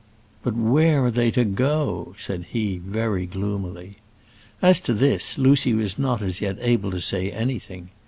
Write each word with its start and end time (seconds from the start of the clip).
"But 0.41 0.55
where 0.55 1.05
are 1.05 1.11
they 1.11 1.29
to 1.29 1.45
go?" 1.45 2.15
said 2.17 2.47
he, 2.53 2.79
very 2.79 3.27
gloomily. 3.27 3.97
As 4.59 4.81
to 4.81 4.95
this 4.95 5.37
Lucy 5.37 5.75
was 5.75 5.99
not 5.99 6.23
as 6.23 6.41
yet 6.41 6.57
able 6.59 6.89
to 6.89 6.99
say 7.01 7.29
anything. 7.31 7.89